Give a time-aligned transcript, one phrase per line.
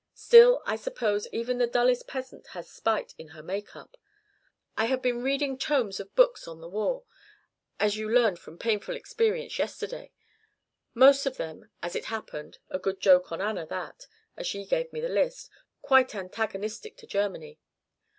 [0.15, 3.97] Still, I suppose even the dullest peasant has spite in her make up.
[4.75, 7.03] I have been reading tomes of books on the war,
[7.79, 10.11] as you learned from painful experience yesterday;
[10.95, 14.91] most of them, as it happened a good joke on Anna that, as she gave
[14.91, 15.51] me the list
[15.83, 17.59] quite antagonistic to Germany.